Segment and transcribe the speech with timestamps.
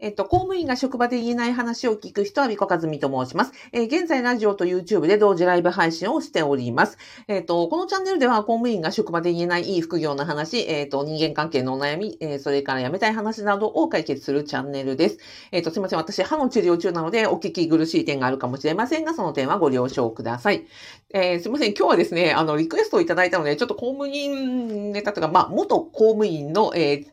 [0.00, 3.52] えっと、公務員が職場で言えない話を聞く人は、みこかずみと申します。
[3.72, 6.98] えー、現在、ラジオと YouTube で同時ライブ配信をしております。
[7.28, 15.18] えっと、このチャンネルでは、公務員が職場で言えないいい副業の話、えっと、人間関係のお悩み、えー、それから辞めたい話などを解決するチャンネルです。
[15.52, 15.98] えっと、すいません。
[16.00, 20.66] 私、歯の治療中なので、お聞き苦しい点があるかもしれませんが、その点はご了承ください。
[21.14, 21.72] えー、すいません。
[21.72, 27.06] 今日はですね、あの、リクエストをいただいたので、ちょっと公務員ネタとか、まあ、元公務員の、え、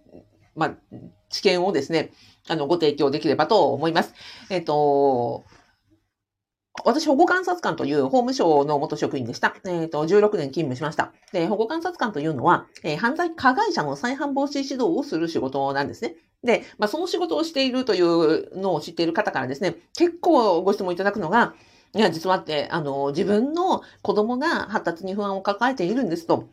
[0.56, 0.98] まあ、
[1.30, 2.12] 知見をですね、
[2.52, 4.14] あの、ご提供できればと思います。
[4.50, 5.46] えっ、ー、と、
[6.84, 9.56] 私、保護観察官という法務省の元職員でした。
[9.66, 11.14] えっ、ー、と、16年勤務しました。
[11.32, 16.16] で、保護観察官というのは、えー、犯罪加害者の再犯防止指導をする仕事なんですね。
[16.44, 21.54] で、まあ、その仕事をしているというのを知っている方からですね、結構ご質問いただくのが、
[21.94, 26.50] いや、実はって、あの、自分の子供が発達に不安を抱えているんですと。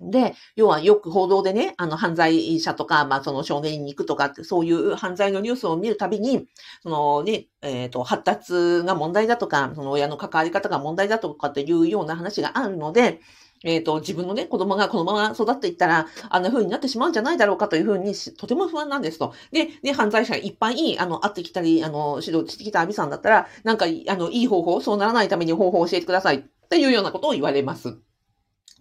[0.00, 6.46] で、要はよく報道でね、あの、犯罪者とか、まあ、その少年院に行くとかって、そういう犯罪のニュースを見るたびに、
[6.82, 13.20] そのね、えっ、ー、と、発達が問題だとか、その親の関わり方が問題だとかっていうような話があるので、
[13.64, 19.32] えっ、ー、と、自分のね、子供がこのまま育っていったら、あんな風になってしまうんじゃないだろうかというふうに、とても不安なんですと。
[19.52, 27.96] で、で、犯罪者いっぱい、あの、会ってきたり、あの、指導してきたアビさんだったら、なんか、あの、いい方法、そうならないために方法を教えてくださいっていうようなことを言われます。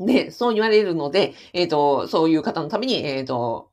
[0.06, 3.70] で、そう言われるので、えっ、ー、と、そういう方のために、えっ、ー、と、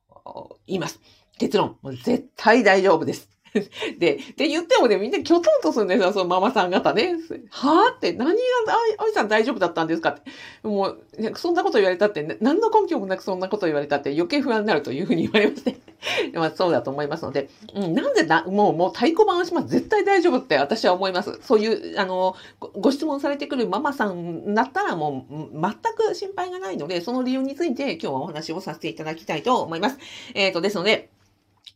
[0.67, 0.99] 言います。
[1.37, 3.30] 結論、絶対大丈夫です。
[3.99, 7.15] で、で言ってもね、みんなキョトンとするんですよ、そのママさん方ね。
[7.49, 8.33] はぁって、何が、
[8.67, 10.21] ああいさん大丈夫だったんですかって。
[10.63, 11.03] もう、
[11.35, 15.75] そんなこと言われたって、何の根拠もなくそんなこと言われたって余計不安になるというふうに言われまして。
[16.33, 19.67] まあ、そうだと思いますので、うん、なんでだ、もう、もう太鼓判をします。
[19.67, 21.39] 絶対大丈夫って私は思います。
[21.41, 29.97] そういう、あの、ご質問されてくるママさんだったらもう、全く心配がないので、その理由について今日はお話をさせていただきたいと思います。
[30.33, 31.09] えっ、ー、と、ですので、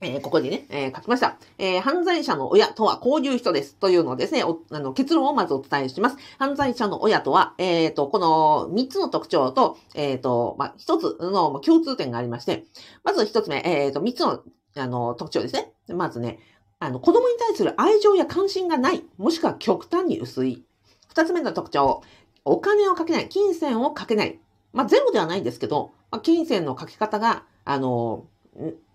[0.02, 1.38] えー、ここにね、えー、書きました。
[1.58, 3.76] えー、犯罪者の親とはこういう人です。
[3.76, 6.18] というのをですね、あの結論をまずお伝えします。
[6.38, 12.66] 犯罪者の親とは、えっ、と、この3つの特徴と、えっ、と、まあ、1つの共通点がありまして、
[13.04, 14.44] まず1つ目、えっ、と、3つの
[14.78, 15.72] あの特徴ですね。
[15.88, 16.40] まずね、
[16.80, 20.66] あの、子供に対する愛情や関心がない、もしくは極端に薄い。
[21.14, 22.02] 2つ目の特徴、
[22.44, 24.40] お金をかけない、金銭をかけない。
[24.74, 28.26] まあ、ゼロではないんですけど、まあ、金銭のかけ方が、あの、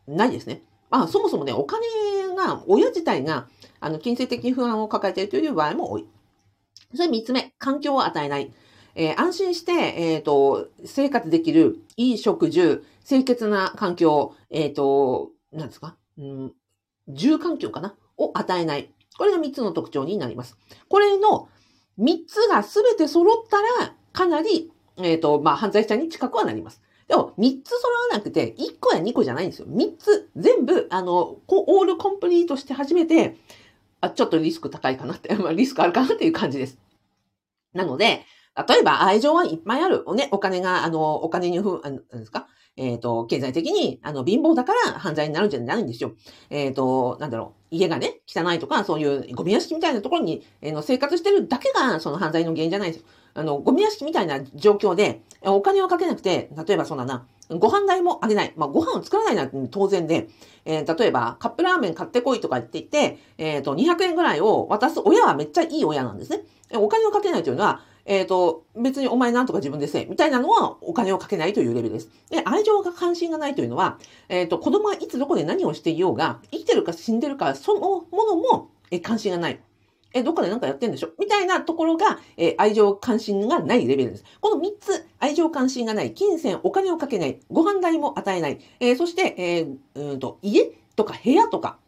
[0.07, 0.63] ないですね。
[0.91, 1.81] まあ、そもそもね、お金
[2.37, 3.49] が、親自体が、
[3.81, 6.07] あの、金銭的不安を抱えているという場合も多い。
[6.95, 8.53] それ三つ目、環境を与えない。
[8.97, 16.53] えー、安心して、えっ、ー、と、生活できる、いい食住、清潔な環境、えっ、ー、と、なんですか、うん、
[17.09, 17.95] 住環境かな？
[18.17, 18.91] を与えない。
[19.17, 20.59] これが三つの特徴になります。
[20.89, 21.49] これの
[21.97, 26.83] 三つがすべて揃ったら、かなり、えっ、と、まあ、犯罪者に近くはなります。
[27.11, 29.67] でも、3つ揃わなくて、1個や2個じゃないんですよ。
[29.67, 33.37] 3つ、全部、あの、こうオールコンプリートして初めて、
[34.01, 36.79] あ、ちょっとリスク高いかなって、 リスクあるかなっていう感じです。
[37.73, 38.25] なので、
[38.69, 40.05] 例えば愛情はいっぱいある。
[40.15, 42.47] ね、お金が、あの、お金にふ、あの、なんですか？
[42.77, 46.13] えっ、ー、と、経済的に、あの、貧乏だから犯罪になるんじゃないんですよ。
[46.49, 53.09] えっ、ー、と、なんだろう、家がね、汚いとか、そういうゴミ屋敷みたいなところに、えー、の生活してるだけが、その犯罪の原因じゃないんですよ。
[53.35, 58.53] あの、ゴミ屋敷みたいな状況で、お金をかけなくて、例えばそうだな、ご飯代もあげない。
[58.57, 60.29] まあ、ご飯を作らないなんて当然で、
[60.65, 66.43] えー、例えば、カップラーメン買ってこいとか言って言って、えっ、ー、と、200円ぐらいを渡す親はめっちゃいい親なんですね。
[66.75, 72.09] お金をかけないというのは、えっ、ー、と、別にお前なんとか自分でせえ、みたいなのはお金をかけないというレベルです。
[72.31, 73.99] で、愛情が関心がないというのは、
[74.29, 79.61] えっ、と、子供はいつどこで何をしていようが、生きてるか死んでるか、そのものも、え関心がない。
[80.13, 81.11] え、どっかで何かやってんでしょ？
[81.19, 84.25] みたいなところが、え愛情関心がないレベルです。
[84.41, 91.79] この3つ、愛情関心がない、金銭、お金をかけない、ご飯代も与えない、え、そして、えー、うんと、家とか部屋とか、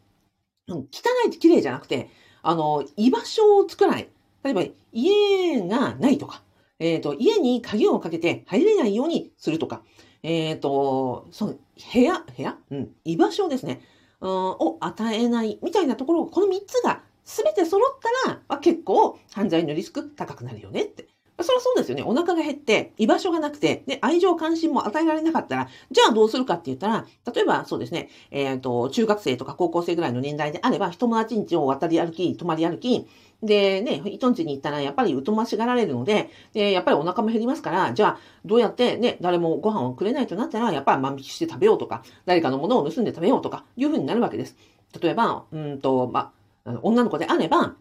[0.69, 0.85] うん、汚
[1.27, 2.11] い綺麗じゃなくて、
[2.43, 4.09] あの、居場所を作らない。
[4.45, 6.43] 例えば、家がないとか、
[6.79, 9.83] えっ、ー、と、家に鍵をかけて入れないようにするとか、
[10.23, 11.55] えっ、ー、と、その、
[11.93, 12.57] 部屋、部屋？
[12.71, 13.81] うん、居場所ですね。
[14.21, 21.07] うん、を与えないみたいなところ、この3つがすべて揃ったら、まあ、結構犯罪のリスク高くなるよねって。
[21.43, 22.03] そりゃそうですよね。
[22.05, 33.09] お腹が減って、居場所がなくて、で、愛情関心も与えられなかったら、じゃあどうするかって言ったら、例えばそうですね、えっ、ー、と、中学生とか高校生ぐらいの年代であれば、友達ん家を渡り歩き、泊まり歩き、
[33.43, 44.57] で、ね、人ん家に行ったら、やっぱり疎ましがられるので、で、やっぱりお腹も減りますから、じゃあ、どうやってね、誰もご飯をくれないとなったら、やっぱり万引きして食べようとか、誰かのものを盗んで食べようとか、いうふうになるわけです。
[45.01, 47.77] 例えば、うんと、まあ、女の子であれば、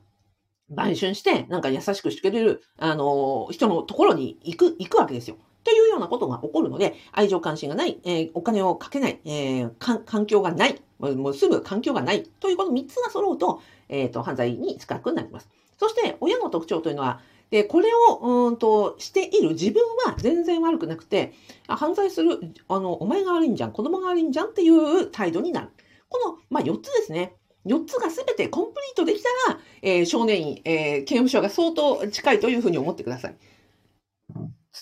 [0.69, 5.37] 売春して、なんか優しくしてくれる、あの、人のところに行く、行くわけですよ。
[5.63, 15.49] というようなことが起こるので、愛情関心がない、えー、お金をかけない、えー、環境がない、もうもう住む環境がないというこの3つが揃うと、えっ、と、犯罪に近くなります。
[15.77, 21.33] そして、親の特徴というのは、で、これを、うんと、している自分は全然悪くなくて、
[21.67, 22.39] 犯罪する、
[22.69, 25.69] あの、お前が悪いんじゃん、子供が悪いんじゃんっていう態度になる。
[26.07, 27.35] この、まあ、4つですね。
[27.65, 33.35] 4つが全てコンプリートできたら、えー、少年院、えー、刑務所が相当近いというふうに思ってください。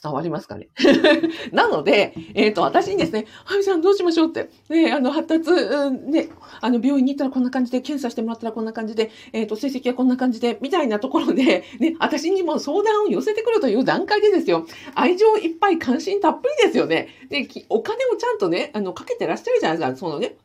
[0.01, 0.69] 伝わりますかね？
[1.51, 4.29] なので、えっ、ー、と、私にですね、はみさんどうしましょう？
[4.29, 6.29] って、ね、あの、発達、うん、ね、
[6.61, 17.09] あの、病院に行ったらこんな感じで、検査してもらったらこんな感じで、えっ、ー、と、成績はこんな感じで、みたいなところで、ね、私にも相談を寄せてくるという段階でですよ、愛情いっぱい関心たっぷりですよね。
[17.29, 20.37] で、お金をちゃんとね、あの、かけてらっしゃるじゃないですか、そのね、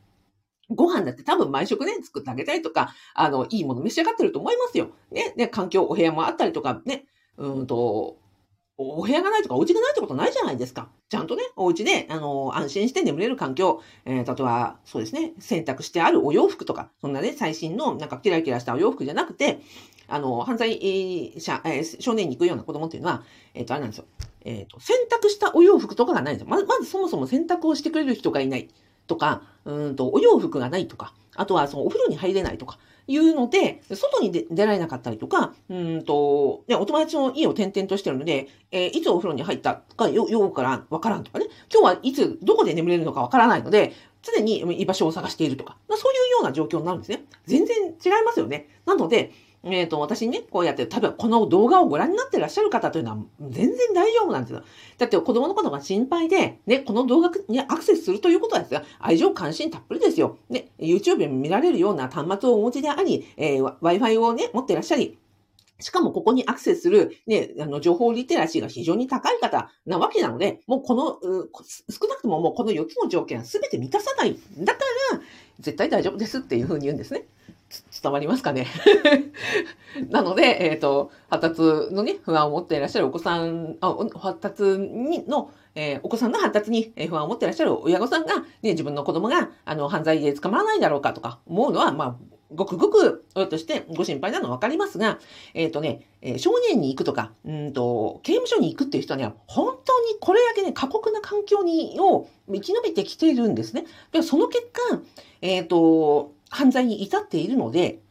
[0.69, 4.89] ご飯だって多分毎食ね、作ってあげたりとか、あの、いいもの召し上がってると思いますよ。
[5.11, 7.05] ね、ね、環境、お部屋もあったりとか、ね、
[7.37, 8.17] うんと、
[8.77, 10.89] お部屋がないとかお家がないってことないじゃないですか。
[11.07, 19.61] ちゃんとね、お家で、あの、安心して眠れる環境、えー、例えば、そうですね、選択してあるお洋服とか、そんなね、最新の、なんかキラキラしたお洋服じゃなくて、
[20.07, 23.23] あの、犯罪者、えー、少年に行くような子供っていうのは、
[23.53, 24.05] えっ、ー、と、あれなんですよ。
[24.43, 26.49] えっ、と、選択したお洋服とかがないんですよ。
[26.49, 28.69] まず、まずそもそも選択をしてくれる人がいない
[29.07, 43.93] とか、うんと、お洋服がないとか、あとはそのお風呂に入れないとか、いうので、外に出られなかったりとか、うんと、ね、お友達の家を転々としてるので、えー、いつお風呂に入ったか、よ、ようからわからんとかね、今日はいつ、どこで眠れるのかわからないので、
[44.23, 47.25] 常に居場所を探しているとか、そういうような状況になるんですね。
[47.45, 47.93] 全然違い
[48.25, 48.69] ますよね。
[48.87, 49.31] なので、
[49.65, 53.17] えっ、ー、と、私ね、こうやって、多分この動画をご覧になってらっしゃる方というのは、
[53.49, 54.63] 全然大丈夫なんですよ。
[54.99, 60.37] だって子供のことが心配で、ね、この動画にアクセスするということはですが、愛情関心たっぷりですよ。
[60.49, 65.17] ね、YouTube で見られるような端末をお持ちであり、えー、Wi-Fi をね、持ってらっしゃり、
[65.79, 74.37] しかもここにアクセスする、ね、あの、情報リテラシーが非常に高い方なわけなので、もうこの、少なくとももうこの4つの条件は全て満たさない。
[74.59, 74.79] だか
[75.11, 75.19] ら、
[75.59, 77.25] 絶対大丈夫ですっていうふうに言うんですね。
[78.01, 78.67] 伝わりますかね？
[80.09, 95.19] なので、えっ、ー、と、発達のね、不安を持っていらっしゃるお子さん、あ発達にの、えー、お子さんの発達に不安を持っていらっしゃる親御さんが、ね、自分の子供が、あの、犯罪で捕まらないだろうかとか思うのは、まあ、ごくごく親としてご心配なのはわかりますが、
[95.53, 103.85] えっ、ー、とね、えー、少年に行くとか、うんと、刑務所に行くっていう人には、本当にこれだけね、過酷な環境に、を生き延びてきているんですね。
[104.11, 105.01] で、その結果、
[105.41, 108.01] えっ、ー、と、犯罪に至っているので、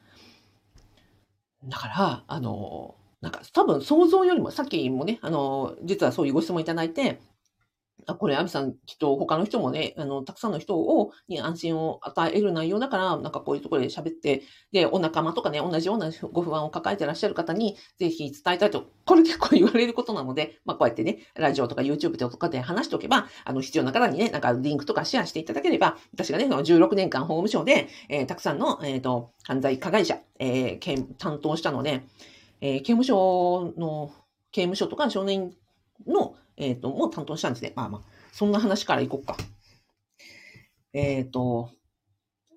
[1.65, 7.21] だから、あの、なんか多分想像よりも、さっきもね、あの、実はそういうご質問いただいて、
[8.07, 14.43] あ、これ、アミさん、きっと他の人もね、あの、たくさんの人を、に安心を与える内容だから、なんかこういうところで喋って、
[14.73, 32.03] で、お仲間とかね、同じようなご不安を抱えてらっしゃる方に、ぜひ伝えたいと、これ結構言われることなので、まあ、こうやってね、ラジオとか YouTube とかで話しておけば、あの、必要な方にね、なんかリンクとかシェアしていただければ、私がね、16年間法務省で、えー、たくさんの、えっ、ー、と、犯罪加害者、えー、担当したので、
[32.61, 34.13] えー、刑務所の、
[34.53, 35.53] 刑務所とか少年
[36.07, 37.73] の、えっ、ー、と、もう担当したんですね。
[37.77, 38.03] まあまあ。
[38.33, 39.37] そんな話からいこっか。
[40.93, 41.71] えっ、ー、と、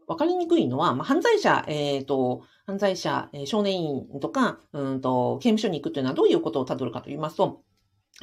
[0.07, 7.61] わかりにくいのは、まあ、犯罪者、えっ、ー、と、犯罪者、え、少年院とか、うんと、刑務所に行くというのはどういうことをたどるかと言いますと、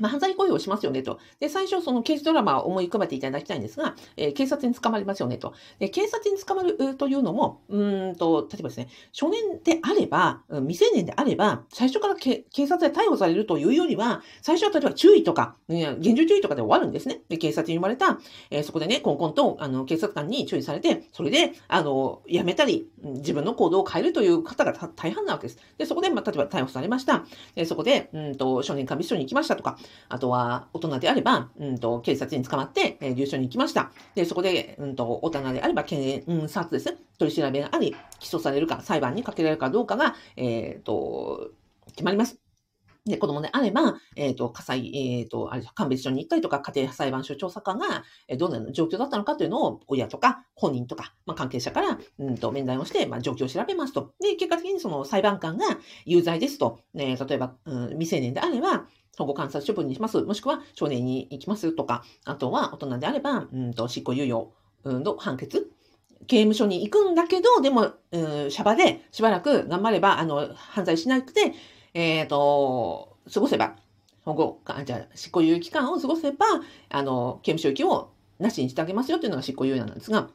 [0.00, 1.20] まあ、犯罪行為をしますよねと。
[1.38, 5.54] で、最初、その刑事ドラマを思い浮かべていただきたいんですが、えー、警察に捕まりますよねと。
[5.78, 17.20] で、警察に捕まるというのも、うんと、例えばですね、少年であれば、未成年であれば、最初から警察で逮捕されるというよりは、最初は例えば注意とか、厳重注意とかで終わるんですね。
[17.28, 18.18] で、警察に言われた、
[18.50, 25.58] えー、そこでね、コンコンと、あの、警察官に注意されて、それで、あの、辞めたり、自分の行動を変えるという方が大半なわけです。
[25.78, 27.24] で、そこで、まあ、例えば逮捕されました。
[27.54, 29.78] で、そこで、うんと、少年管理所に行きましたとか、
[30.08, 33.92] あとは、大人であれば、うんと、警察に捕まって、えー、留所に行きました。
[34.14, 36.98] で、そこで、うんと、大人であれば、検察ですね。
[37.18, 41.50] 取り調べがあり、起訴されるか、裁判にかけられるかどうかが、えっ、ー、と、
[41.92, 42.44] 決まります。
[43.06, 54.14] で、子供であれば、えっ、ー、と、火災、えっ、ー、と、あれ、鑑別所に行ったりとか、家庭裁判所調査官が、えー、どんな状況だったのかというのを、親とか、本人とか、まあ、関係者から、うんと、面談をして、まあ、状況を調べますと。
[54.20, 55.66] で、結果的にその裁判官が
[56.06, 60.20] 有罪ですと、ね、例えば、うん、未成年であれば、保護観察処分にします。
[60.22, 64.52] もしくは、少年に行きますとか、あとは、大人であれば、うんと、執行猶予、
[64.84, 65.70] の判決。
[66.26, 71.54] 刑務所に行くんだけど、でも、うん、シャバでしばらく頑張れば、あの、犯罪しなくて、
[71.92, 73.76] えっ、ー、と、過ごせば、
[74.24, 76.46] 保護、じゃあ執行猶予期間を過ごせば、
[76.88, 80.30] あの、刑務所行きをなしにしてあげますよというのが執行猶予なんですが、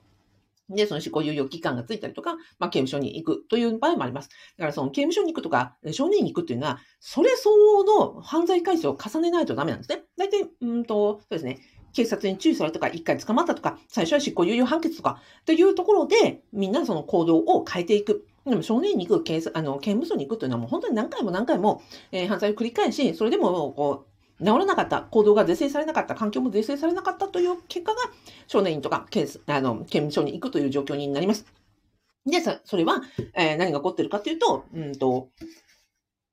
[0.69, 4.29] で、その執行猶予期間がついたりとか、まあ、刑務所に行くという場合もあります。
[4.57, 10.03] だからその刑務所に行くとか、少年院に行くっていうのは、それ相応の犯罪回数を重ねないとダメなんですね。
[10.17, 11.59] 大体、うんと、そうですね。
[11.93, 18.27] 警察に注意されたとか、一回捕まったとか、最初は執行猶予判決とか、というところで、みんなその行動を変えていく。
[18.45, 24.09] でも少年院に行く、警あの刑務所に行くというのはもう本当に何回も何回も、えー、犯罪を繰り返し、それでもこう、
[24.39, 28.00] 治らなかった、行動が是正されなかった、環境も是正されなかったという結果が、
[28.48, 31.46] 少年院とか検あの刑務所に行くという状況になります。
[32.25, 33.01] で、それは、
[33.34, 35.29] えー、何が起こってるかというと、うんと、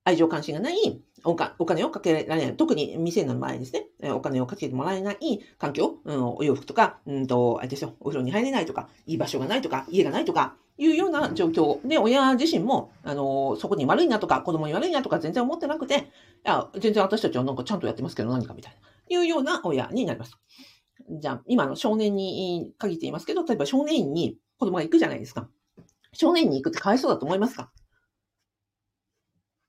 [0.06, 11.84] 愛情関心がないお金をかけられない、特に未成年の場合ですね、お金をかけてもらえない環境、うん、お洋服とか、うんと、あれですよ、お風呂に入れないとか、いい場所がないとか、家がないとか、いうような状況。
[11.88, 16.00] で、親自身も、あの、そこに悪いなとか、子供に悪いなとか全然思ってなくて、い
[16.44, 20.38] や、全然私たちはなんかちゃんとやってますけど何かみたいな、いうような親になります。
[21.10, 25.48] じゃあ、今の少年に限って言いますけど、例えば少年院に子供が行くじゃないですか。
[26.12, 27.72] 少年院に行くってかわいそうだと思いますか？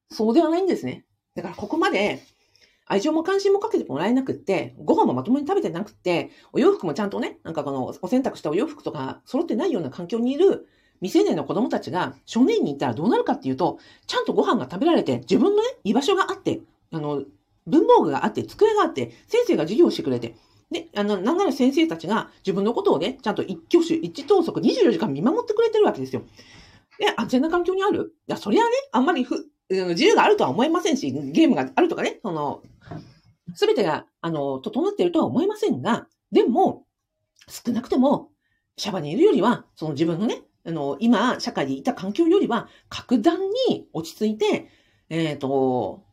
[0.09, 1.05] そうではないんですね。
[1.35, 2.23] だからここまで
[2.85, 10.67] 愛情も関心もかけてもらえなくって、ご飯もまともに食べてなくって、お洋服もちゃんとね、なんかこのお洗濯したお洋服とか揃ってないような環境にいる
[11.01, 16.61] 未成年の子供たちが少年院に行ったらどうなるかっていうと、ちゃんとご飯が食べられて、自分のね、居場所があって、
[16.91, 17.23] あの、
[17.67, 20.35] 文房具があって、机があって、先生が授業してくれて、
[20.71, 26.23] で、あの、なんなら先生たちが自分のことをね、ちゃんと一挙手、一投足24時間見守ってくれてるわけですよ。
[26.99, 28.15] で、安全な環境にある？
[28.27, 32.61] いや、そりゃね、あんまりふ、自由があるとは思えませんし、ゲームがあるとかね、その、
[33.53, 36.85] すべてが、あの、整っているとは思えませんが、でも、
[37.49, 38.29] 少なくとも、
[38.77, 44.69] シャバにいるよりは、その自分のね、あの、今、社会にいた環境よりは、格段に落ち着いて、
[45.09, 46.03] えっ、ー、と、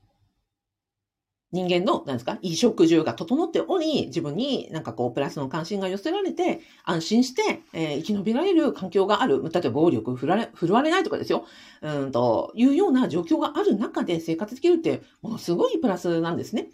[1.54, 9.40] 人間の、なんですか、衣食住が整っており、自分になんかこう、プラスの関心が寄せられて、安心して、えー、生き延びられる環境がある。
[9.40, 11.46] 例えば暴力振られ、振るわれないとかですよ。
[11.80, 16.70] うんと、いうような状況がある中で生活できるって、ものすごいプラスなんですね。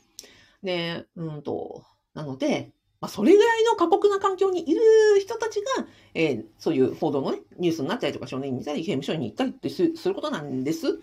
[0.62, 1.84] で、うんと、
[2.14, 2.72] なので、
[3.02, 4.80] まあ、それぐらいの過酷な環境にいる
[5.20, 11.00] 人たちが、えー、そういう報道のね、ニュースになったりとか、少年院にいたり、刑務所に行ったりってすることなんです。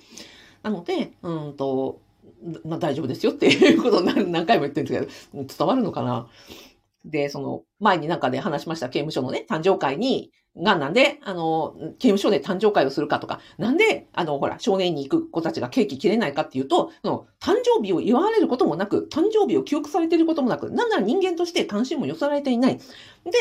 [0.64, 2.02] なので、うんと、
[2.66, 6.28] まあ、大丈夫ですよっていうことを何回も言ってるんですけど、伝わるのかな？
[7.06, 22.80] で、その、前になんかで話しました刑務所のね、誕生会に、がなんで、あの、刑務所で誕生会をするかとか、なんで、あの、ほら、少年に行く子たちがケーキ切れないかっていうと、その、誕生日を祝われることもなく、誕生日を記憶されていることもなく、なんなら人間として関心も寄せられていない。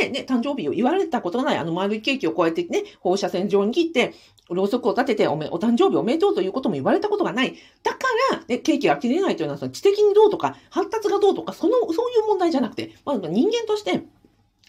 [0.00, 4.12] で、ね、誕生日を言われたことがない、あの丸いケーキをこうやってね、放射線状に切って、
[4.54, 7.56] ろうそくを立てておめ、お誕生日おめでとうということも言われたことがない。
[7.82, 7.98] だか
[8.32, 14.04] ら、ね、ケーキが切れないというのは、その知的にどうとか、発達がどうとか、その、そういう問題じゃなくて、まあ、人間として、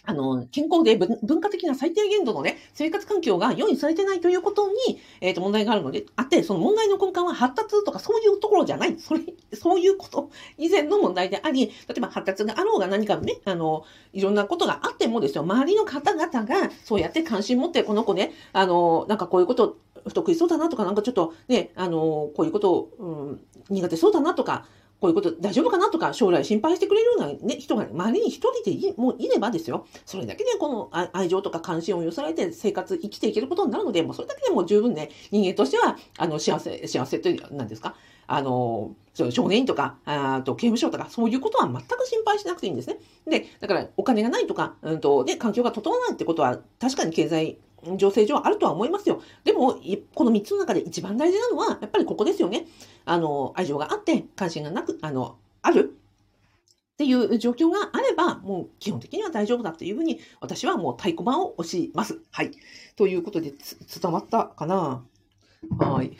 [0.08, 4.74] あの、健康で文化的な最低限度のね、生活環境が用意されてないということに、
[5.20, 8.98] えっ、ー、と、問題があるので、あって、その問題の根幹は発達とかそういうところじゃない。
[8.98, 9.20] それ、
[9.52, 13.84] そういうこと以前の問題であり、例えば発達があろうが何かね、あの、
[14.14, 24.64] いろんなことがあってもですよ、周りの方々がそうやって関心持って、この子ね、あの、なんかこういうこと不得意そうだなとか、なんかちょっとね、あの、こういうことを、うん、苦手そうだなとか、
[25.00, 29.86] こういうこと大丈夫かなとか、将来心配してくれるような、ね、人が周りに一人でいもういればですよ。
[30.04, 37.94] それだけでこの愛情とか関心を寄せられて生活、生きていけることになるので、もうそれだけでも十分ね、人間としては、あの、幸せ、幸せという、なんですか？
[38.28, 42.98] あの、少年院とか、あと刑務所とか、そういうことは全く心配しなくていいんですね。
[43.26, 47.58] で、だからお金がないとか、うんと、で、環境が整わないってことは、確かに経済
[47.96, 49.20] 情勢上あるとは思いますよ。
[49.42, 49.80] でも、
[50.14, 52.66] この3つの中で一番大事なのは、やっぱりここですよね。
[53.04, 55.96] あの、愛情があって、関心がなく、あの、ある
[56.94, 62.20] っていう状況があれば、もう基本的には大丈夫だというふうに、私はもう太鼓判を押します。
[62.30, 62.50] はい。
[62.96, 63.52] ということで、
[64.02, 65.04] 伝わったかな？
[65.78, 66.16] はい。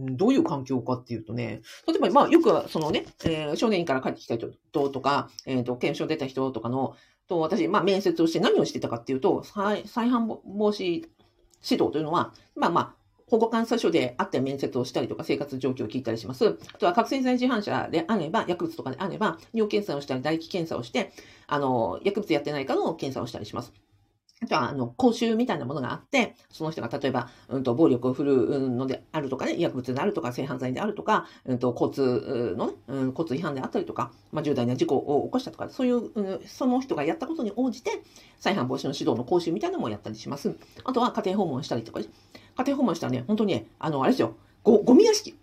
[0.00, 6.96] どういう環境かっていうとね、例えば、まあ、よく、そのね、えー、少年院から帰ってきた人とか、えっ、ー、と、検証出た人とかの、
[7.28, 10.84] と、私、まあ、面接をして何をしてたかっていうと、再再犯防止
[11.62, 12.94] 指導というのは、まあまあ、
[13.30, 16.58] 保護監査所で会って面接をしたりとか生活状況を聞いたりします。
[16.74, 21.12] あとは覚醒剤事犯者であれば、薬物とかであれば、尿検査をしたり、唾液検査をして、
[21.46, 23.72] あの、薬物やってないかの検査をしたりします。
[24.42, 37.90] あとは、あの、講習みたいなものがあって、その人が例えば、うんと、暴力を振るうのであるとかね、薬物であるとか、性犯罪であるとか、うんと、交通のね、うん、交通違反であったりとか、まあ、重大な事故を起こしたとか、そういう、うん、その人がやったことに応じて、
[38.38, 40.56] 再犯防止の指導の講習みたいなのもやったりします。
[40.84, 45.36] あとは、家庭訪問したりとか、家庭訪問したらね、本当にね、あの、あれですよ、ご、ゴミ屋敷。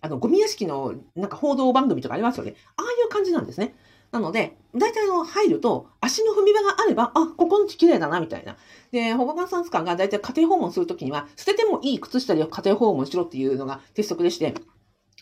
[0.00, 2.54] あの、ゴミ屋敷の、なんか報道番組とかありますよね。
[2.76, 3.74] ああいう感じなんですね。
[4.14, 8.56] なので、大体の入ると、足の踏み場があれば、あ、ここの地綺麗だな、みたいな。
[8.92, 14.54] で、保護観察官が大体家庭訪問するときには、捨ててもいい靴下で家庭訪問しろっていうのが鉄則でして、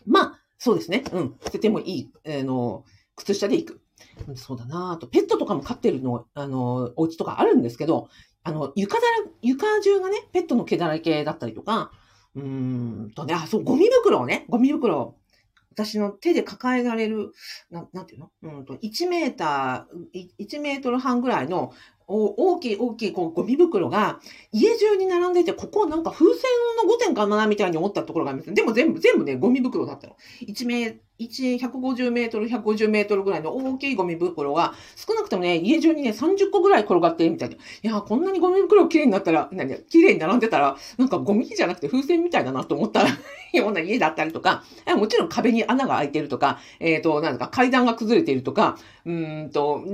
[0.05, 1.05] まあ、そうですね。
[1.11, 1.37] うん。
[1.43, 2.85] 捨ててもいい、えー、の、
[3.17, 3.81] 靴下で行く。
[4.37, 8.11] そうだなあと、ペットとかも飼ってるの、あの、お家とかあるんですけど、
[8.43, 11.93] あの、床だら、床中がね、ペットの毛だらけだったりとか、
[12.35, 12.43] うー
[13.07, 15.17] んとね、あ、そう、ゴミ袋をね、ゴミ袋、
[15.73, 17.33] 私の手で抱えられる、
[17.71, 18.31] ななんていうの？
[18.43, 21.73] うんと、1メーター、1メートル半ぐらいの
[22.13, 24.21] 大きい大きいこうゴミ袋が
[24.53, 26.43] 家中に並んでて、ここはなんか風船
[26.87, 28.55] の5点かなみたいに思ったところがあります。
[28.55, 30.17] でも全部、全部ね、ゴミ袋だったの。
[30.47, 37.57] 1メ1、150メートル、150メートルぐらいの大きいゴミ袋が、少なくともね、家中にね、30個ぐらい転がってるみたいで。
[37.57, 43.03] いやこんなにゴミ袋綺麗になったら、何綺麗に並んでたら、なんかゴミじゃなくて風船みたいだなと思った
[43.53, 44.65] ような家だったりとか、
[44.97, 49.85] もちろん壁に穴が開いてるとか、えっ、ー、と、なんか階段が崩れているとか、うんと、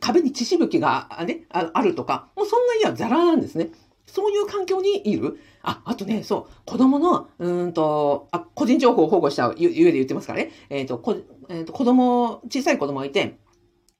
[0.00, 3.70] 壁に血しぶきがね、あるとか、もうそんな家はザラなんですね。
[4.06, 5.38] そういう環境にいる。
[5.62, 10.52] あ、あとね、そう、子供の、うんと、あ、個人情報を保護したゆえで言ってますからね。
[10.68, 11.16] えっ、ー、と、こ、
[11.48, 13.38] えっ、ー、と、子供、小さい子供がいて、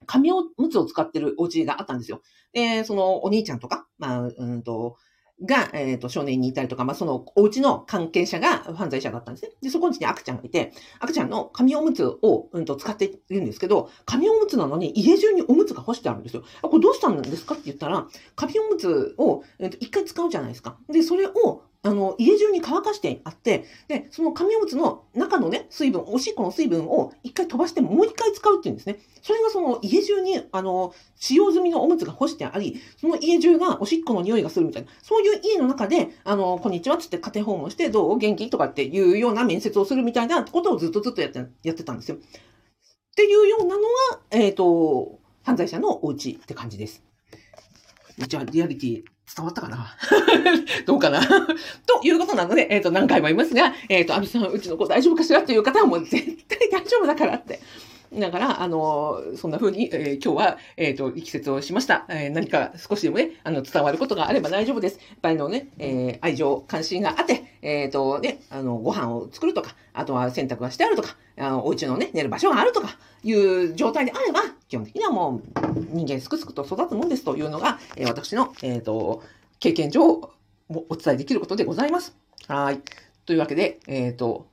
[0.05, 2.21] 紙をむつを使ってるお家があったんですよ。
[2.53, 4.97] で、そのお兄ちゃんとか、まあ、うんと、
[5.43, 9.51] が、えっ、ー、と、少年にいたりとか、まあ、その、お家の関係者が犯罪者だったんですね。
[9.61, 16.43] で、そこに赤ちゃんがいて、赤ちゃんの紙おむつを、うんと、使っているんですけど、紙おむつなのに家中におむつが干してあるんですよ。
[16.61, 20.77] あこれどうしたんですかって言ったら、紙おむつを、えー、と一回使うじゃないですか。
[20.89, 28.97] で、それを、あの、家中に乾かしてあって、で、その紙おむつの中のね、水分、おしっこの水分を一回飛ばしてもう一回使うっていうんですね。
[29.21, 38.17] それがその家中に、あの、使用済みのおむつが干してあり、その家中がおしっこの匂いがするみたいな、そういう家の中で、あの、こんにちはつって家庭訪問して、どう？
[38.17, 38.49] 元気？
[38.49, 42.17] とかっていうような面接をするみたいなことをずっとずっとやって、やってたんですよ。
[42.17, 42.19] っ
[43.15, 43.87] ていうようなのが、
[44.31, 47.03] えっ、ー、と、犯罪者のお家って感じです。
[48.17, 49.03] じゃあ、リアリティ
[49.35, 49.95] 伝わったかな？
[50.85, 51.21] どうかな？
[51.25, 55.41] ということなので、えっ、ー、と、何回も言いますが、えっ、ー、と、安倍さん、うちの子大丈夫かしら？
[55.41, 57.59] という方はもう絶対大丈夫だからって。
[58.13, 62.05] だから、あの、そんな風に、えー、今日は、えっ、ー、と、力説をしました。
[62.09, 64.99] えー、何か少しでもね、あの、伝わることがあれば大丈夫です。
[65.09, 75.59] やっぱりのね、え愛情、関心があって、えっ、とね、あの、ご飯を作るとか、あとは洗濯がしてあるとか、あの、お家のね、寝る場所があるとか、いう状態であれば、基本的にはもう、
[75.91, 79.23] 人間すくすくと育つもんですというのが、え私の、えっ、と、
[79.59, 80.03] 経験上、
[80.69, 82.15] お伝えできることでございます。
[82.47, 82.81] はい。
[83.25, 84.47] というわけで、えっ、と、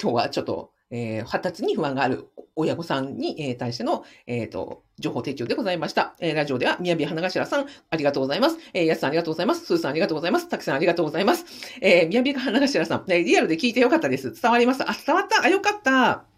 [0.00, 6.14] 今日はちょっと、えー、発達に不安がある親御さんに、え、対しての、えっ、ー、と、情報提供でございました。
[6.20, 8.58] えー、ラジオでは、宮城花頭さん、ありがとうございます。
[8.74, 9.64] えー、やすさんありがとうございます。
[9.64, 10.48] すーさんありがとうございます。
[10.48, 11.46] たくさんありがとうございます。
[11.80, 14.32] えー、宮城花頭さん、ね、リアルで聞いてよかったです。
[14.40, 14.82] 伝わります。
[14.82, 16.31] あ、伝わったあ、よかった。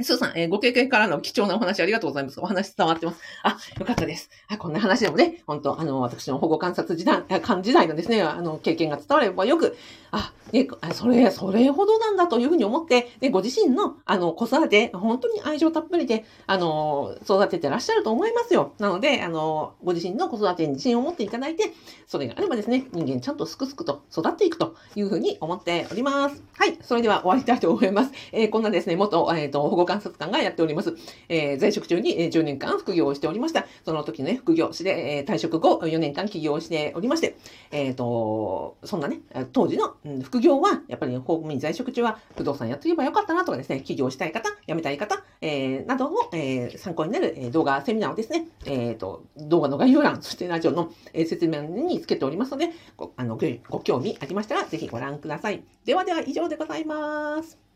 [0.00, 2.38] スーさん、えー、ご経験からの貴重なお話ありがとうございます。
[2.38, 3.20] お話伝わってます。
[3.42, 4.30] あ、よかったです。
[4.46, 9.76] あこんな話でもね、本当あの、私の保護観察時代、間時代のですね、あの、経験が伝わればよく、
[10.12, 18.74] あ、ね、それ、それほどなんだというふうに思って、で、ご自身の、あの、子育て、本当に愛情たっぷりで、あの、育ててらっしゃると思いますよ。
[18.78, 21.72] なので、あの、ご自身の子育てに自信を持っていただいて、
[22.06, 26.40] それがあればですね、人間ちゃんとすくすくと育っていくというふうに思っております。
[26.56, 28.12] はい、それでは終わりたいと思います。
[28.32, 30.94] えー、こんなですね、元、えっ、ー、と、保護観察官がやっております。
[31.30, 33.66] えー、在職中に10年間副業をしておりました。
[33.86, 37.36] その時のね、副業して、え退職後4年間起業しておりまして、
[37.70, 39.20] えっ、と、そんなね、
[39.52, 55.62] 当時の、副業は、やっぱり公務員在職中は不動産やってればよかったなとかですね、起業したい方、辞めたい方、えー、などを、え、参考になる、動画、セミナーをですね、えっ、と、動画の概要欄、そしてラジオの、説明につけておりますので、ごあのごご興味ありましたら、ぜひご覧ください。
[55.84, 57.67] ではでは以上でございます。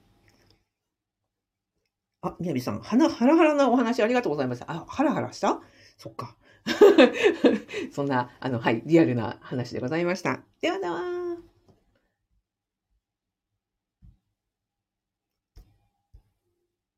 [2.23, 4.63] あ、みやびさん、はな、ハラハラなお話ありがとうございます。
[4.69, 5.61] あ、ハラハラした？
[5.99, 6.37] そっか。
[7.93, 10.41] そんな、あの、はい、リアルな話でございました。
[10.61, 11.52] ではでは。